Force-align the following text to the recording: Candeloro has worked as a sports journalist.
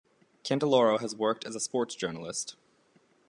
Candeloro 0.43 0.99
has 0.99 1.13
worked 1.15 1.45
as 1.45 1.53
a 1.53 1.59
sports 1.59 1.93
journalist. 1.93 2.55